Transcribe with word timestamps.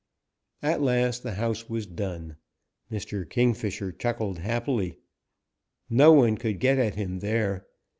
"At 0.63 0.81
last 0.81 1.21
the 1.21 1.33
house 1.33 1.69
was 1.69 1.85
done. 1.85 2.37
Mr. 2.91 3.23
Kingfisher 3.29 3.91
chuckled 3.91 4.39
happily. 4.39 4.97
No 5.91 6.11
one 6.11 6.37
could 6.37 6.59
get 6.59 6.79
at 6.79 6.95
him 6.95 7.19
there. 7.19 7.67